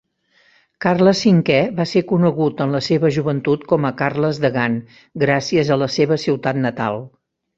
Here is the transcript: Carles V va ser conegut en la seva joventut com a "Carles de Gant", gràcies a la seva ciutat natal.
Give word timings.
Carles 0.85 1.19
V 1.49 1.57
va 1.79 1.85
ser 1.91 2.01
conegut 2.11 2.63
en 2.65 2.73
la 2.77 2.81
seva 2.87 3.11
joventut 3.19 3.67
com 3.73 3.85
a 3.89 3.93
"Carles 4.01 4.41
de 4.47 4.53
Gant", 4.57 4.81
gràcies 5.27 5.71
a 5.77 5.81
la 5.83 5.91
seva 5.97 6.21
ciutat 6.27 6.61
natal. 6.65 6.99